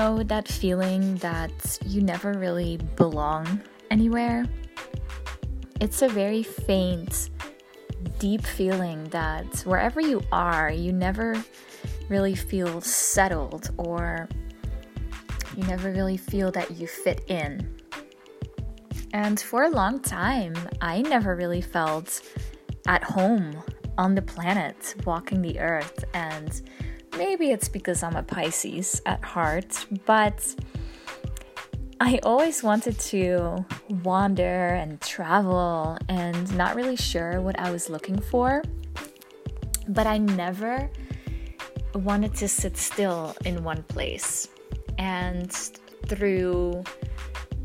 know 0.00 0.22
that 0.22 0.48
feeling 0.48 1.16
that 1.16 1.78
you 1.84 2.00
never 2.00 2.32
really 2.32 2.78
belong 2.96 3.60
anywhere? 3.90 4.46
It's 5.78 6.00
a 6.00 6.08
very 6.08 6.42
faint, 6.42 7.28
deep 8.18 8.42
feeling 8.42 9.04
that 9.10 9.60
wherever 9.66 10.00
you 10.00 10.22
are, 10.32 10.70
you 10.70 10.90
never 10.90 11.36
really 12.08 12.34
feel 12.34 12.80
settled 12.80 13.72
or 13.76 14.26
you 15.54 15.64
never 15.64 15.92
really 15.92 16.16
feel 16.16 16.50
that 16.52 16.70
you 16.70 16.86
fit 16.86 17.20
in. 17.28 17.50
And 19.12 19.38
for 19.38 19.64
a 19.64 19.70
long 19.70 20.00
time, 20.00 20.54
I 20.80 21.02
never 21.02 21.36
really 21.36 21.60
felt 21.60 22.22
at 22.86 23.04
home 23.04 23.62
on 23.98 24.14
the 24.14 24.22
planet, 24.22 24.94
walking 25.04 25.42
the 25.42 25.60
earth. 25.60 26.04
And 26.14 26.62
maybe 27.20 27.50
it's 27.50 27.68
because 27.68 28.02
I'm 28.02 28.16
a 28.16 28.22
Pisces 28.22 29.02
at 29.04 29.22
heart, 29.22 29.84
but 30.06 30.38
I 32.00 32.18
always 32.22 32.62
wanted 32.62 32.98
to 33.12 33.62
wander 34.02 34.68
and 34.68 34.98
travel 35.02 35.98
and 36.08 36.56
not 36.56 36.74
really 36.76 36.96
sure 36.96 37.42
what 37.42 37.58
I 37.60 37.70
was 37.72 37.90
looking 37.90 38.18
for. 38.18 38.62
But 39.86 40.06
I 40.06 40.16
never 40.16 40.90
wanted 41.94 42.32
to 42.36 42.48
sit 42.48 42.78
still 42.78 43.36
in 43.44 43.64
one 43.64 43.82
place. 43.82 44.48
And 44.96 45.52
through 46.06 46.82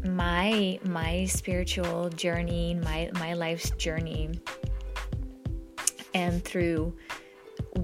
my 0.04 0.78
my 0.84 1.26
spiritual 1.28 2.10
journey, 2.10 2.74
my 2.84 3.10
my 3.14 3.34
life's 3.36 3.70
journey, 3.86 4.38
and 6.14 6.44
through 6.44 6.94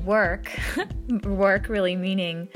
work, 0.06 0.52
work 1.24 1.70
really 1.70 1.96
meaning 1.96 2.48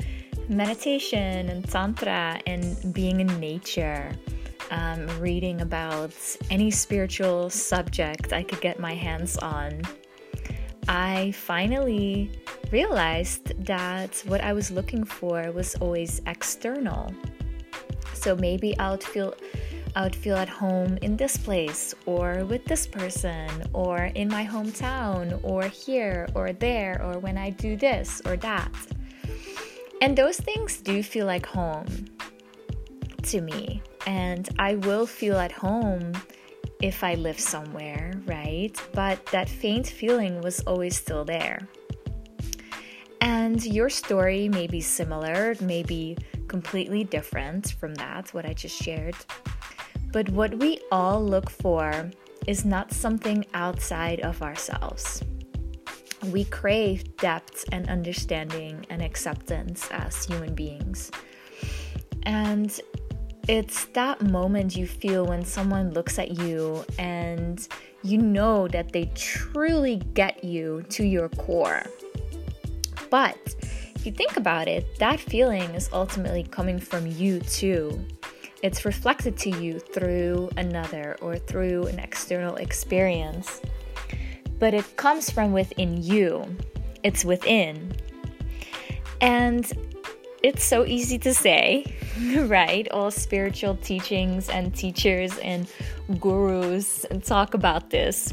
meditation 0.48 1.48
and 1.48 1.68
tantra 1.68 2.40
and 2.46 2.92
being 2.92 3.20
in 3.20 3.40
nature, 3.40 4.12
um, 4.70 5.06
reading 5.20 5.60
about 5.60 6.14
any 6.50 6.70
spiritual 6.70 7.50
subject 7.50 8.32
I 8.32 8.42
could 8.42 8.60
get 8.60 8.78
my 8.78 8.94
hands 8.94 9.36
on, 9.38 9.82
I 10.88 11.32
finally 11.32 12.30
realized 12.70 13.64
that 13.64 14.22
what 14.26 14.40
I 14.40 14.52
was 14.52 14.70
looking 14.70 15.04
for 15.04 15.50
was 15.52 15.74
always 15.76 16.20
external. 16.26 17.12
So 18.14 18.36
maybe 18.36 18.78
I 18.78 18.90
would 18.90 19.02
feel 19.02 19.34
I 19.96 20.02
would 20.02 20.14
feel 20.14 20.36
at 20.36 20.50
home 20.50 20.98
in 21.00 21.16
this 21.16 21.38
place 21.38 21.94
or 22.04 22.44
with 22.44 22.66
this 22.66 22.86
person 22.86 23.48
or 23.72 24.04
in 24.14 24.28
my 24.28 24.44
hometown 24.44 25.40
or 25.42 25.62
here 25.62 26.28
or 26.34 26.52
there 26.52 27.00
or 27.02 27.18
when 27.18 27.38
I 27.38 27.48
do 27.48 27.78
this 27.78 28.20
or 28.26 28.36
that. 28.36 28.70
And 30.02 30.14
those 30.14 30.36
things 30.36 30.82
do 30.82 31.02
feel 31.02 31.24
like 31.24 31.46
home 31.46 31.86
to 33.22 33.40
me. 33.40 33.82
And 34.06 34.46
I 34.58 34.74
will 34.74 35.06
feel 35.06 35.38
at 35.38 35.50
home 35.50 36.12
if 36.82 37.02
I 37.02 37.14
live 37.14 37.40
somewhere, 37.40 38.20
right? 38.26 38.78
But 38.92 39.24
that 39.32 39.48
faint 39.48 39.86
feeling 39.86 40.42
was 40.42 40.60
always 40.60 40.94
still 40.94 41.24
there. 41.24 41.66
And 43.22 43.64
your 43.64 43.88
story 43.88 44.50
may 44.50 44.66
be 44.66 44.82
similar, 44.82 45.56
maybe 45.62 46.18
completely 46.48 47.02
different 47.02 47.72
from 47.80 47.94
that, 47.94 48.34
what 48.34 48.44
I 48.44 48.52
just 48.52 48.76
shared. 48.80 49.16
But 50.12 50.28
what 50.30 50.58
we 50.58 50.80
all 50.90 51.24
look 51.24 51.50
for 51.50 52.10
is 52.46 52.64
not 52.64 52.92
something 52.92 53.44
outside 53.54 54.20
of 54.20 54.42
ourselves 54.42 55.22
we 56.32 56.44
crave 56.44 57.16
depth 57.16 57.64
and 57.72 57.88
understanding 57.88 58.84
and 58.90 59.02
acceptance 59.02 59.88
as 59.90 60.24
human 60.24 60.54
beings. 60.54 61.10
And 62.22 62.78
it's 63.48 63.86
that 63.86 64.22
moment 64.22 64.76
you 64.76 64.86
feel 64.86 65.26
when 65.26 65.44
someone 65.44 65.92
looks 65.92 66.18
at 66.18 66.32
you 66.38 66.84
and 66.98 67.66
you 68.02 68.18
know 68.18 68.66
that 68.68 68.92
they 68.92 69.06
truly 69.14 69.96
get 70.14 70.42
you 70.42 70.84
to 70.90 71.04
your 71.04 71.28
core. 71.30 71.84
But 73.08 73.38
if 73.94 74.04
you 74.04 74.12
think 74.12 74.36
about 74.36 74.66
it, 74.66 74.98
that 74.98 75.20
feeling 75.20 75.74
is 75.74 75.88
ultimately 75.92 76.42
coming 76.42 76.78
from 76.78 77.06
you 77.06 77.40
too. 77.40 78.04
It's 78.62 78.84
reflected 78.84 79.36
to 79.38 79.50
you 79.50 79.78
through 79.78 80.50
another 80.56 81.16
or 81.20 81.36
through 81.36 81.86
an 81.86 81.98
external 81.98 82.56
experience 82.56 83.60
but 84.58 84.74
it 84.74 84.96
comes 84.96 85.30
from 85.30 85.52
within 85.52 86.02
you. 86.02 86.56
It's 87.02 87.24
within. 87.24 87.92
And 89.20 89.70
it's 90.42 90.64
so 90.64 90.84
easy 90.84 91.18
to 91.20 91.34
say, 91.34 91.84
right? 92.46 92.88
All 92.90 93.10
spiritual 93.10 93.76
teachings 93.76 94.48
and 94.48 94.74
teachers 94.74 95.36
and 95.38 95.68
gurus 96.20 97.04
talk 97.24 97.54
about 97.54 97.90
this. 97.90 98.32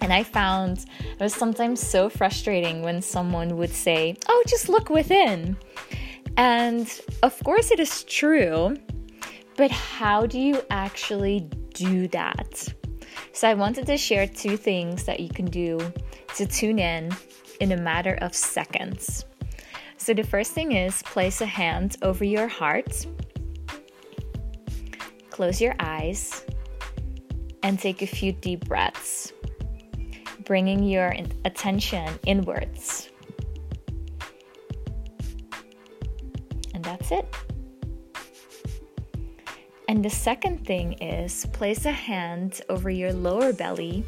And 0.00 0.12
I 0.12 0.24
found 0.24 0.84
it 1.00 1.20
was 1.20 1.32
sometimes 1.32 1.80
so 1.80 2.08
frustrating 2.08 2.82
when 2.82 3.00
someone 3.00 3.56
would 3.56 3.70
say, 3.70 4.16
Oh, 4.28 4.42
just 4.48 4.68
look 4.68 4.90
within. 4.90 5.56
And 6.36 7.00
of 7.22 7.38
course, 7.44 7.70
it 7.70 7.78
is 7.78 8.02
true, 8.04 8.76
but 9.56 9.70
how 9.70 10.26
do 10.26 10.38
you 10.38 10.62
actually 10.70 11.48
do 11.74 12.08
that? 12.08 12.74
So, 13.32 13.48
I 13.48 13.54
wanted 13.54 13.86
to 13.86 13.96
share 13.96 14.26
two 14.26 14.56
things 14.56 15.04
that 15.04 15.20
you 15.20 15.28
can 15.28 15.46
do 15.46 15.78
to 16.36 16.46
tune 16.46 16.78
in 16.78 17.10
in 17.60 17.72
a 17.72 17.76
matter 17.76 18.18
of 18.20 18.34
seconds. 18.34 19.24
So, 19.96 20.14
the 20.14 20.22
first 20.22 20.52
thing 20.52 20.72
is 20.72 21.02
place 21.02 21.40
a 21.40 21.46
hand 21.46 21.96
over 22.02 22.24
your 22.24 22.48
heart, 22.48 23.06
close 25.30 25.60
your 25.60 25.74
eyes, 25.78 26.44
and 27.62 27.78
take 27.78 28.02
a 28.02 28.06
few 28.06 28.32
deep 28.32 28.66
breaths, 28.66 29.32
bringing 30.44 30.82
your 30.82 31.14
attention 31.44 32.18
inwards. 32.26 33.08
And 36.74 36.84
that's 36.84 37.12
it. 37.12 37.26
And 39.92 40.02
the 40.02 40.08
second 40.08 40.66
thing 40.66 40.94
is 41.02 41.44
place 41.52 41.84
a 41.84 41.90
hand 41.90 42.62
over 42.70 42.88
your 42.88 43.12
lower 43.12 43.52
belly 43.52 44.02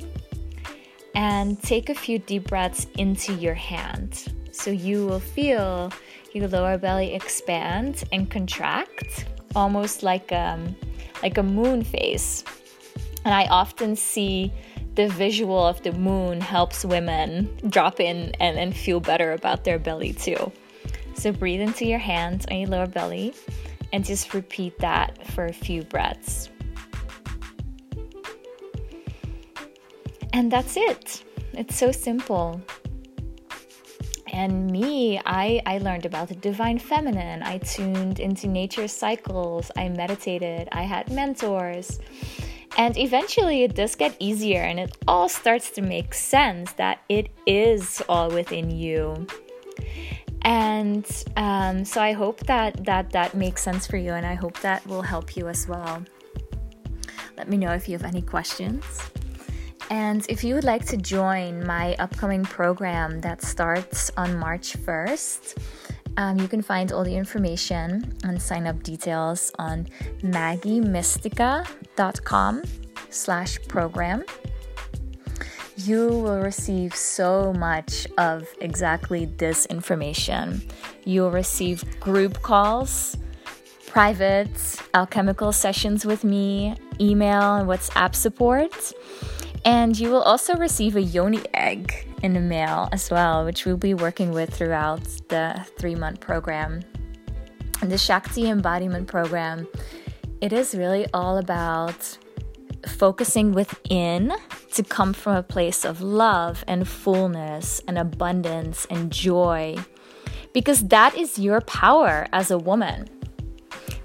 and 1.15 1.63
take 1.63 1.91
a 1.91 1.95
few 1.95 2.19
deep 2.19 2.49
breaths 2.49 2.87
into 2.97 3.35
your 3.35 3.53
hand. 3.53 4.33
So 4.51 4.71
you 4.71 5.05
will 5.05 5.21
feel 5.21 5.93
your 6.33 6.49
lower 6.49 6.79
belly 6.79 7.13
expand 7.13 8.03
and 8.13 8.31
contract, 8.31 9.27
almost 9.55 10.03
like 10.03 10.33
um, 10.33 10.75
like 11.23 11.37
a 11.37 11.43
moon 11.43 11.85
face. 11.85 12.45
And 13.27 13.35
I 13.35 13.45
often 13.49 13.95
see 13.95 14.55
the 14.95 15.09
visual 15.09 15.67
of 15.67 15.83
the 15.83 15.93
moon 15.93 16.41
helps 16.41 16.87
women 16.87 17.55
drop 17.69 18.01
in 18.01 18.33
and, 18.41 18.57
and 18.59 18.75
feel 18.75 19.01
better 19.01 19.33
about 19.33 19.65
their 19.65 19.79
belly 19.79 20.15
too. 20.15 20.51
So 21.13 21.31
breathe 21.31 21.61
into 21.61 21.85
your 21.85 21.99
hands 21.99 22.47
on 22.51 22.57
your 22.57 22.71
lower 22.71 22.87
belly 22.87 23.35
and 23.95 24.05
just 24.05 24.35
repeat 24.35 24.77
that 24.81 25.25
for 25.29 25.47
a 25.47 25.53
few 25.53 25.85
breaths. 25.85 26.51
And 30.33 30.51
that's 30.51 30.77
it. 30.77 31.23
It's 31.53 31.77
so 31.77 31.93
simple. 31.93 32.61
And 34.33 34.69
me, 34.69 35.21
I, 35.25 35.63
I 35.65 35.79
learned 35.79 36.07
about 36.07 36.27
the 36.27 36.35
divine 36.35 36.81
feminine. 36.81 37.45
I 37.45 37.59
tuned 37.59 38.19
into 38.19 38.49
nature's 38.49 38.91
cycles. 38.91 39.71
I 39.77 39.89
meditated. 39.91 40.69
I 40.73 40.83
had 40.83 41.13
mentors. 41.13 42.01
And 42.77 42.99
eventually 42.99 43.63
it 43.63 43.77
does 43.77 43.95
get 43.95 44.17
easier 44.19 44.63
and 44.63 44.81
it 44.81 44.99
all 45.07 45.29
starts 45.29 45.71
to 45.71 45.83
make 45.83 46.15
sense 46.15 46.73
that 46.73 46.99
it 47.09 47.29
is 47.47 48.03
all 48.09 48.29
within 48.29 48.73
you 48.73 49.29
and 50.45 51.25
um, 51.37 51.85
so 51.85 52.01
i 52.01 52.13
hope 52.13 52.41
that 52.41 52.85
that 52.85 53.11
that 53.11 53.35
makes 53.35 53.63
sense 53.63 53.87
for 53.87 53.97
you 53.97 54.13
and 54.13 54.27
i 54.27 54.35
hope 54.35 54.59
that 54.61 54.87
will 54.87 55.03
help 55.03 55.37
you 55.37 55.49
as 55.49 55.67
well. 55.67 56.05
Let 57.37 57.49
me 57.49 57.57
know 57.57 57.73
if 57.73 57.89
you 57.89 57.99
have 57.99 58.07
any 58.07 58.23
questions. 58.23 58.85
And 59.91 60.25
if 60.29 60.45
you 60.45 60.55
would 60.55 60.63
like 60.65 60.87
to 60.87 60.97
join 60.97 61.67
my 61.67 61.95
upcoming 61.99 62.45
program 62.45 63.21
that 63.21 63.43
starts 63.43 64.11
on 64.17 64.39
march 64.39 64.79
1st 64.79 65.59
um, 66.17 66.39
you 66.39 66.49
can 66.49 66.63
find 66.63 66.91
all 66.93 67.05
the 67.05 67.15
information 67.15 68.17
and 68.25 68.41
sign 68.41 68.67
up 68.67 68.83
details 68.83 69.53
on 69.59 69.87
maggiemystica.com 70.23 72.63
slash 73.11 73.59
program 73.69 74.25
you 75.87 76.09
will 76.09 76.41
receive 76.41 76.95
so 76.95 77.53
much 77.53 78.07
of 78.19 78.49
exactly 78.61 79.27
this 79.27 79.67
information. 79.67 80.63
You'll 81.05 81.31
receive 81.31 81.85
group 82.01 82.43
calls, 82.43 83.17
private 83.87 84.51
alchemical 84.95 85.53
sessions 85.53 86.05
with 86.05 86.25
me, 86.25 86.77
email 87.01 87.57
and 87.57 87.69
WhatsApp 87.69 88.15
support. 88.15 88.93
And 89.65 89.99
you 89.99 90.11
will 90.11 90.23
also 90.23 90.57
receive 90.57 90.97
a 90.97 91.03
yoni 91.03 91.43
egg 91.55 92.09
in 92.23 92.35
the 92.35 92.41
mail 92.41 92.89
as 92.93 93.11
well, 93.11 93.45
which 93.45 93.65
we'll 93.65 93.77
be 93.77 93.95
working 93.95 94.31
with 94.31 94.53
throughout 94.53 95.05
the 95.29 95.65
three 95.79 95.95
month 95.95 96.21
program. 96.21 96.81
the 97.81 97.99
Shakti 97.99 98.49
Embodiment 98.49 99.07
Program, 99.07 99.69
it 100.41 100.53
is 100.53 100.75
really 100.75 101.07
all 101.13 101.39
about 101.39 102.19
focusing 102.89 103.53
within 103.53 104.33
to 104.73 104.83
come 104.83 105.13
from 105.13 105.37
a 105.37 105.43
place 105.43 105.85
of 105.85 106.01
love 106.01 106.65
and 106.67 106.87
fullness 106.89 107.81
and 107.87 107.99
abundance 107.99 108.87
and 108.91 109.11
joy, 109.13 109.77
because 110.53 110.89
that 110.89 111.17
is 111.17 111.39
your 111.39 111.61
power 111.61 112.27
as 112.33 112.51
a 112.51 112.59
woman. 112.59 113.09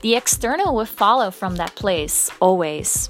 The 0.02 0.16
external 0.16 0.76
will 0.76 0.86
follow 0.86 1.32
from 1.32 1.56
that 1.58 1.76
place 1.76 2.30
always. 2.40 3.10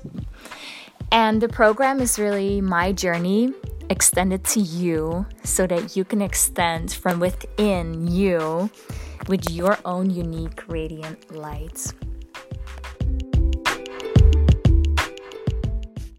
And 1.11 1.41
the 1.41 1.49
program 1.49 1.99
is 1.99 2.19
really 2.19 2.61
my 2.61 2.91
journey 2.91 3.53
extended 3.89 4.43
to 4.45 4.59
you 4.59 5.25
so 5.43 5.65
that 5.67 5.95
you 5.95 6.05
can 6.05 6.21
extend 6.21 6.93
from 6.93 7.19
within 7.19 8.07
you 8.07 8.69
with 9.27 9.49
your 9.49 9.77
own 9.85 10.09
unique 10.09 10.63
radiant 10.67 11.35
light. 11.35 11.93